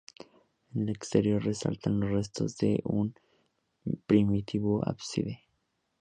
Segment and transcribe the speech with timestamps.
[0.73, 3.13] En el exterior resaltan los restos de un
[4.07, 5.43] primitivo ábside.